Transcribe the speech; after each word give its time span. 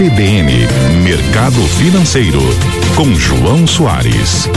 CBN 0.00 0.50
Mercado 1.04 1.60
Financeiro, 1.76 2.40
com 2.96 3.04
João 3.16 3.66
Soares. 3.66 4.48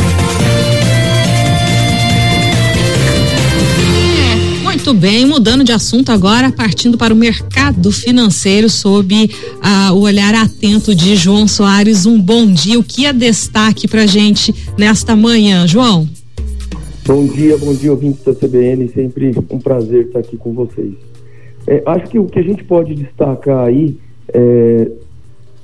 Muito 4.64 4.94
bem, 4.94 5.26
mudando 5.26 5.66
de 5.66 5.74
assunto 5.74 6.14
agora, 6.14 6.50
partindo 6.50 6.98
para 6.98 7.14
o 7.14 7.18
mercado 7.18 7.92
financeiro 7.92 8.70
sob 8.70 9.30
ah, 9.62 9.92
o 9.92 10.04
olhar 10.04 10.34
atento 10.34 10.96
de 10.96 11.18
João 11.18 11.46
Soares. 11.46 12.06
Um 12.06 12.22
bom 12.22 12.50
dia. 12.50 12.80
O 12.80 12.84
que 12.84 13.06
é 13.06 13.12
destaque 13.12 13.86
para 13.86 14.08
gente 14.08 14.56
nesta 14.78 15.14
manhã, 15.14 15.68
João? 15.68 16.08
Bom 17.06 17.26
dia, 17.26 17.58
bom 17.58 17.74
dia, 17.74 17.92
ouvintes 17.92 18.24
da 18.24 18.34
CBN. 18.34 18.88
Sempre 18.88 19.36
um 19.50 19.60
prazer 19.60 20.06
estar 20.06 20.20
aqui 20.20 20.38
com 20.38 20.54
vocês. 20.54 20.94
É, 21.68 21.84
acho 21.86 22.06
que 22.06 22.18
o 22.18 22.28
que 22.28 22.40
a 22.40 22.44
gente 22.44 22.64
pode 22.64 22.96
destacar 22.96 23.66
aí, 23.66 23.98
é, 24.34 24.90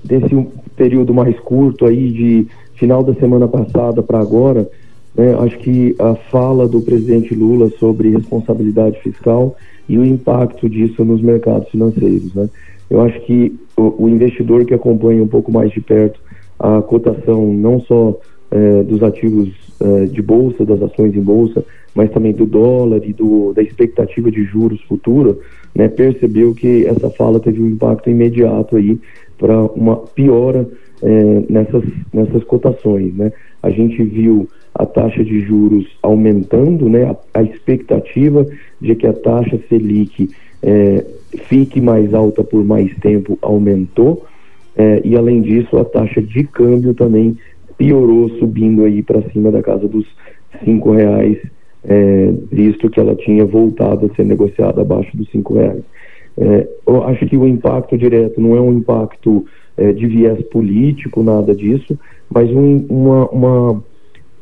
desse 0.04 0.48
período 0.76 1.14
mais 1.14 1.38
curto 1.40 1.86
aí, 1.86 2.12
de 2.12 2.48
final 2.76 3.04
da 3.04 3.14
semana 3.16 3.48
passada 3.48 4.02
para 4.02 4.20
agora, 4.20 4.70
né? 5.16 5.36
Acho 5.40 5.58
que 5.60 5.96
a 6.00 6.16
fala 6.16 6.68
do 6.68 6.82
presidente 6.82 7.34
Lula 7.36 7.70
sobre 7.80 8.10
responsabilidade 8.10 9.00
fiscal 9.02 9.56
e 9.88 9.98
o 9.98 10.06
impacto 10.06 10.70
disso 10.70 11.04
nos 11.04 11.22
mercados 11.22 11.68
financeiros. 11.70 12.34
Né? 12.34 12.50
Eu 12.90 13.02
acho 13.02 13.20
que 13.22 13.54
o, 13.76 14.06
o 14.06 14.10
investidor 14.10 14.66
que 14.66 14.74
acompanha 14.74 15.22
um 15.22 15.28
pouco 15.28 15.52
mais 15.52 15.72
de 15.72 15.82
perto 15.82 16.20
a 16.60 16.82
cotação 16.82 17.54
não 17.54 17.80
só 17.82 18.18
eh, 18.52 18.84
dos 18.84 19.04
ativos 19.04 19.50
eh, 19.80 20.06
de 20.06 20.22
bolsa, 20.22 20.66
das 20.66 20.82
ações 20.82 21.16
em 21.16 21.22
bolsa, 21.22 21.64
mas 21.94 22.12
também 22.12 22.34
do 22.34 22.46
dólar 22.46 23.02
e 23.04 23.14
do, 23.14 23.54
da 23.54 23.62
expectativa 23.62 24.32
de 24.32 24.44
juros 24.44 24.82
futura, 24.84 25.36
né, 25.76 25.88
percebeu 25.88 26.54
que 26.54 26.86
essa 26.86 27.10
fala 27.10 27.40
teve 27.40 27.62
um 27.62 27.68
impacto 27.68 28.10
imediato 28.10 28.76
aí 28.76 29.00
para 29.38 29.64
uma 29.64 29.98
piora 29.98 30.68
eh, 31.02 31.44
nessas, 31.50 31.84
nessas 32.14 32.44
cotações. 32.44 33.14
Né? 33.16 33.32
A 33.62 33.70
gente 33.70 34.04
viu 34.04 34.48
a 34.74 34.86
taxa 34.86 35.24
de 35.24 35.42
juros 35.42 35.88
aumentando, 36.02 36.88
né, 36.88 37.06
a, 37.06 37.16
a 37.40 37.44
expectativa 37.44 38.46
de 38.80 38.96
que 38.96 39.08
a 39.08 39.14
taxa 39.14 39.60
Selic 39.68 40.30
é, 40.62 41.06
fique 41.48 41.82
mais 41.82 42.14
alta 42.14 42.44
por 42.44 42.64
mais 42.64 42.94
tempo 42.98 43.38
aumentou, 43.42 44.26
é, 44.76 45.02
e 45.04 45.16
além 45.16 45.42
disso 45.42 45.78
a 45.78 45.86
taxa 45.86 46.22
de 46.22 46.44
câmbio 46.44 46.94
também 46.94 47.38
piorou, 47.80 48.30
subindo 48.38 48.84
aí 48.84 49.02
para 49.02 49.22
cima 49.32 49.50
da 49.50 49.64
casa 49.64 49.88
dos 49.88 50.06
cinco 50.66 50.92
reais, 50.92 51.38
é, 51.86 52.34
visto 52.52 52.90
que 52.90 53.00
ela 53.00 53.16
tinha 53.16 53.46
voltado 53.46 54.06
a 54.06 54.16
ser 54.16 54.26
negociada 54.26 54.82
abaixo 54.82 55.16
dos 55.16 55.32
cinco 55.32 55.54
reais. 55.54 55.82
É, 56.38 56.68
eu 56.86 57.04
acho 57.06 57.26
que 57.26 57.38
o 57.38 57.48
impacto 57.48 57.98
direto 57.98 58.40
não 58.42 58.56
é 58.56 58.60
um 58.60 58.74
impacto 58.74 59.46
é, 59.78 59.94
de 59.94 60.06
viés 60.08 60.42
político, 60.48 61.24
nada 61.24 61.56
disso, 61.56 61.98
mas 62.30 62.52
um, 62.52 62.86
uma, 62.90 63.30
uma 63.30 63.84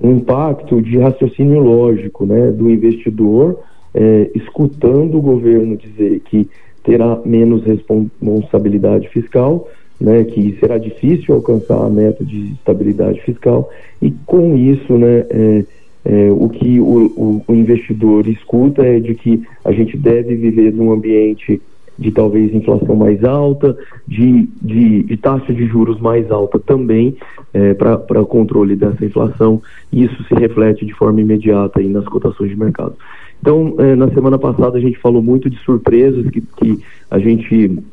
um 0.02 0.11
impacto 0.17 0.81
de 0.81 0.97
raciocínio 0.97 1.59
lógico 1.59 2.25
né, 2.25 2.52
do 2.52 2.69
investidor, 2.69 3.59
é, 3.93 4.31
escutando 4.35 5.17
o 5.17 5.21
governo 5.21 5.77
dizer 5.77 6.21
que 6.21 6.49
terá 6.83 7.19
menos 7.25 7.63
responsabilidade 7.63 9.09
fiscal, 9.09 9.67
né, 10.00 10.23
que 10.23 10.58
será 10.59 10.78
difícil 10.78 11.36
alcançar 11.36 11.86
a 11.86 11.90
meta 11.90 12.23
de 12.23 12.53
estabilidade 12.53 13.22
fiscal, 13.22 13.70
e 14.02 14.12
com 14.26 14.56
isso, 14.56 14.98
né, 14.98 15.26
é, 15.30 15.66
é, 16.06 16.31
o 16.31 16.48
que 16.50 16.80
o, 16.80 17.12
o, 17.17 17.44
o 17.48 17.54
investidor 17.54 18.28
escuta 18.28 18.84
é 18.84 19.00
de 19.00 19.14
que 19.16 19.44
a 19.66 19.72
gente 19.72 19.98
deve 19.98 20.36
viver 20.36 20.72
num 20.73 20.92
ambiente 20.92 21.62
de 21.98 22.12
talvez 22.12 22.54
inflação 22.54 22.95
mais 22.95 23.23
alta, 23.23 23.76
de, 24.08 24.48
de, 24.62 25.04
de 25.04 25.17
taxa 25.17 25.52
de 25.54 25.66
juros 25.66 26.00
mais 26.00 26.30
alta 26.30 26.59
também 26.59 27.17
é, 27.54 27.73
para 27.73 28.22
o 28.22 28.26
controle 28.26 28.76
dessa 28.76 29.04
inflação. 29.04 29.61
Isso 29.92 30.23
se 30.26 30.36
reflete 30.36 30.86
de 30.86 30.94
forma 30.94 31.21
imediata 31.21 31.80
aí 31.80 31.88
nas 31.88 32.05
cotações 32.05 32.52
de 32.52 32.55
mercado. 32.55 32.95
Então, 33.42 33.76
é, 33.80 33.95
na 33.95 34.10
semana 34.10 34.38
passada 34.38 34.77
a 34.77 34.82
gente 34.82 34.98
falou 35.00 35.21
muito 35.21 35.50
de 35.50 35.58
surpresas 35.60 36.30
que, 36.30 36.42
que 36.42 36.80
a 37.10 37.20
gente 37.20 37.83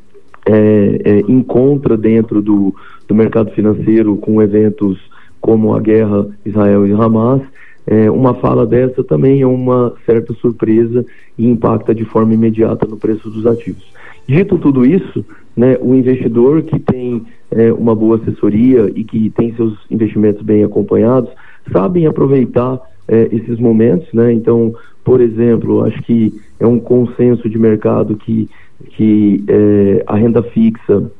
é, 0.46 1.00
é, 1.04 1.18
encontra 1.28 1.96
dentro 1.96 2.42
do, 2.42 2.74
do 3.08 3.14
mercado 3.14 3.50
financeiro 3.52 4.16
com 4.16 4.42
eventos 4.42 4.98
como 5.40 5.74
a 5.74 5.80
guerra 5.80 6.26
Israel 6.44 6.86
e 6.86 6.92
Hamas. 6.92 7.42
É, 7.86 8.10
uma 8.10 8.34
fala 8.34 8.66
dessa 8.66 9.04
também 9.04 9.42
é 9.42 9.46
uma 9.46 9.92
certa 10.06 10.32
surpresa 10.34 11.04
e 11.36 11.46
impacta 11.46 11.94
de 11.94 12.04
forma 12.04 12.32
imediata 12.32 12.86
no 12.86 12.96
preço 12.96 13.28
dos 13.30 13.46
ativos. 13.46 13.84
Dito 14.26 14.58
tudo 14.58 14.86
isso, 14.86 15.24
né, 15.54 15.76
o 15.80 15.94
investidor 15.94 16.62
que 16.62 16.78
tem 16.78 17.22
é, 17.50 17.70
uma 17.72 17.94
boa 17.94 18.16
assessoria 18.16 18.90
e 18.94 19.04
que 19.04 19.28
tem 19.30 19.54
seus 19.54 19.78
investimentos 19.90 20.42
bem 20.42 20.64
acompanhados, 20.64 21.30
sabem 21.70 22.06
aproveitar 22.06 22.80
é, 23.08 23.28
esses 23.32 23.58
momentos, 23.58 24.12
né? 24.12 24.32
Então, 24.32 24.74
por 25.04 25.20
exemplo, 25.20 25.84
acho 25.84 26.00
que 26.02 26.32
é 26.58 26.66
um 26.66 26.78
consenso 26.78 27.48
de 27.48 27.58
mercado 27.58 28.16
que, 28.16 28.48
que 28.90 29.44
é, 29.48 30.04
a 30.06 30.16
renda 30.16 30.42
fixa 30.42 31.10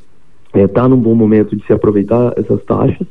está 0.54 0.88
num 0.88 0.96
bom 0.96 1.14
momento 1.14 1.56
de 1.56 1.64
se 1.66 1.72
aproveitar 1.72 2.32
essas 2.36 2.62
taxas. 2.64 3.06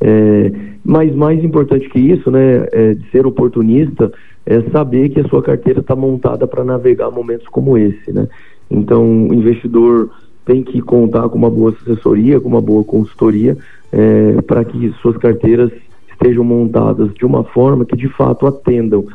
É, 0.00 0.52
mas 0.84 1.14
mais 1.14 1.42
importante 1.42 1.88
que 1.88 1.98
isso, 1.98 2.30
né, 2.30 2.66
é, 2.72 2.94
de 2.94 3.10
ser 3.10 3.26
oportunista, 3.26 4.12
é 4.46 4.62
saber 4.70 5.10
que 5.10 5.20
a 5.20 5.28
sua 5.28 5.42
carteira 5.42 5.80
está 5.80 5.94
montada 5.94 6.46
para 6.46 6.64
navegar 6.64 7.10
momentos 7.10 7.46
como 7.48 7.76
esse, 7.76 8.12
né? 8.12 8.26
Então, 8.70 9.28
o 9.28 9.34
investidor 9.34 10.10
tem 10.44 10.62
que 10.62 10.80
contar 10.80 11.28
com 11.28 11.36
uma 11.36 11.50
boa 11.50 11.74
assessoria, 11.82 12.40
com 12.40 12.48
uma 12.48 12.60
boa 12.60 12.82
consultoria, 12.82 13.56
é, 13.92 14.40
para 14.42 14.64
que 14.64 14.90
suas 15.02 15.16
carteiras 15.18 15.70
estejam 16.18 16.42
montadas 16.42 17.14
de 17.14 17.24
uma 17.24 17.44
forma 17.44 17.84
que 17.84 17.96
de 17.96 18.08
fato 18.08 18.46
atendam 18.46 19.06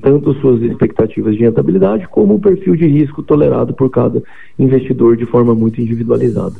tanto 0.00 0.34
suas 0.34 0.62
expectativas 0.62 1.34
de 1.34 1.40
rentabilidade 1.40 2.06
como 2.06 2.34
o 2.34 2.40
perfil 2.40 2.76
de 2.76 2.86
risco 2.86 3.22
tolerado 3.24 3.74
por 3.74 3.90
cada 3.90 4.22
investidor 4.56 5.16
de 5.16 5.26
forma 5.26 5.52
muito 5.52 5.80
individualizada. 5.80 6.54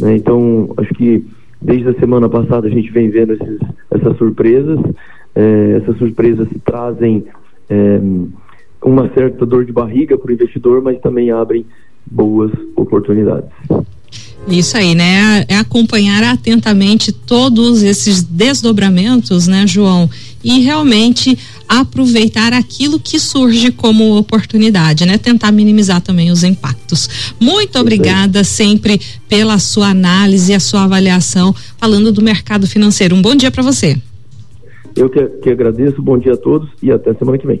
Né? 0.00 0.16
Então, 0.16 0.72
acho 0.78 0.94
que 0.94 1.26
desde 1.60 1.90
a 1.90 1.94
semana 1.94 2.26
passada 2.26 2.66
a 2.66 2.70
gente 2.70 2.90
vem 2.90 3.10
vendo 3.10 3.34
esses, 3.34 3.58
essas 3.90 4.16
surpresas. 4.16 4.78
É, 5.34 5.80
essas 5.82 5.98
surpresas 5.98 6.48
trazem 6.64 7.24
é, 7.68 8.00
uma 8.82 9.10
certa 9.12 9.44
dor 9.44 9.66
de 9.66 9.72
barriga 9.72 10.16
para 10.16 10.30
o 10.30 10.32
investidor, 10.32 10.80
mas 10.80 10.98
também 11.00 11.30
abrem 11.30 11.66
boas 12.10 12.50
oportunidades. 12.76 13.50
Isso 14.46 14.76
aí, 14.76 14.94
né? 14.94 15.44
É 15.48 15.56
acompanhar 15.56 16.22
atentamente 16.22 17.10
todos 17.10 17.82
esses 17.82 18.22
desdobramentos, 18.22 19.46
né, 19.46 19.66
João? 19.66 20.08
E 20.42 20.60
realmente 20.60 21.38
aproveitar 21.66 22.52
aquilo 22.52 23.00
que 23.00 23.18
surge 23.18 23.72
como 23.72 24.16
oportunidade, 24.18 25.06
né? 25.06 25.16
Tentar 25.16 25.50
minimizar 25.50 26.02
também 26.02 26.30
os 26.30 26.44
impactos. 26.44 27.08
Muito 27.40 27.78
obrigada 27.78 28.44
sempre 28.44 29.00
pela 29.28 29.58
sua 29.58 29.88
análise 29.88 30.52
e 30.52 30.54
a 30.54 30.60
sua 30.60 30.84
avaliação 30.84 31.54
falando 31.78 32.12
do 32.12 32.22
mercado 32.22 32.66
financeiro. 32.66 33.16
Um 33.16 33.22
bom 33.22 33.34
dia 33.34 33.50
para 33.50 33.62
você. 33.62 33.96
Eu 34.94 35.08
que, 35.08 35.24
que 35.42 35.50
agradeço, 35.50 36.00
bom 36.02 36.18
dia 36.18 36.34
a 36.34 36.36
todos 36.36 36.68
e 36.82 36.92
até 36.92 37.14
semana 37.14 37.38
que 37.38 37.46
vem. 37.46 37.60